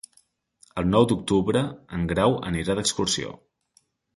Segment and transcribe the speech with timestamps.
[0.81, 1.63] El nou d'octubre
[1.99, 3.37] en Grau anirà d'excursió.